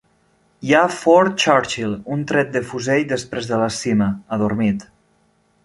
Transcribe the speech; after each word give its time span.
Hi 0.67 0.71
ha 0.77 0.85
Fort 0.93 1.35
Churchill, 1.43 1.93
un 2.15 2.23
tret 2.33 2.51
de 2.57 2.63
fusell 2.71 3.05
després 3.13 3.53
de 3.53 3.63
la 3.65 3.69
cima, 3.79 4.09
adormit. 4.39 4.91